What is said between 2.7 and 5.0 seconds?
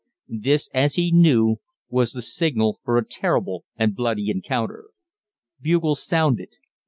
for a terrible and bloody encounter.